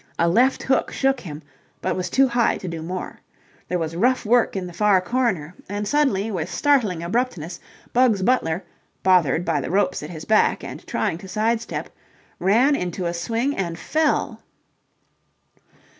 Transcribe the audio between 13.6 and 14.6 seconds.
fell.